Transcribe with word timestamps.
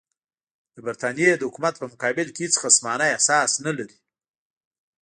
د 0.75 0.77
برټانیې 0.85 1.31
د 1.37 1.41
حکومت 1.47 1.75
په 1.77 1.85
مقابل 1.93 2.27
کې 2.33 2.41
هېڅ 2.45 2.53
خصمانه 2.61 3.05
احساس 3.13 3.51
نه 3.65 3.71
لري. 3.77 3.97